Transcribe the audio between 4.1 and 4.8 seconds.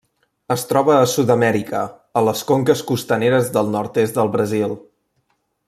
del Brasil.